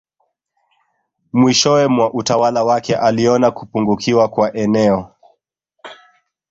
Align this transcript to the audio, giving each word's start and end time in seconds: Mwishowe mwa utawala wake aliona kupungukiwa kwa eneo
Mwishowe 1.33 1.87
mwa 1.87 2.13
utawala 2.13 2.63
wake 2.63 2.95
aliona 2.95 3.51
kupungukiwa 3.51 4.27
kwa 4.27 4.53
eneo 4.53 5.11